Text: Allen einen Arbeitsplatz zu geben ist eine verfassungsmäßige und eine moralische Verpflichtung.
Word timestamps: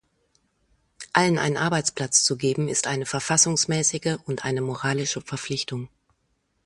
Allen 1.13 1.37
einen 1.37 1.57
Arbeitsplatz 1.57 2.23
zu 2.23 2.35
geben 2.35 2.67
ist 2.67 2.87
eine 2.87 3.05
verfassungsmäßige 3.05 4.17
und 4.25 4.45
eine 4.45 4.61
moralische 4.61 5.21
Verpflichtung. 5.21 5.89